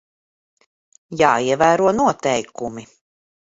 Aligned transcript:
Jāievēro 1.19 1.93
noteikumi. 2.01 2.89